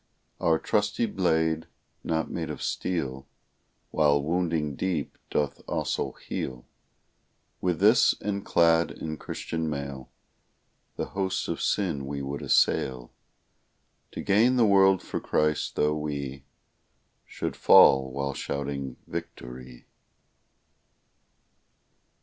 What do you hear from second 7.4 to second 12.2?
With this, and clad in Christian mail, The hosts of sin